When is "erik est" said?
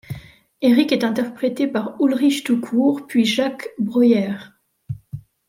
0.61-1.03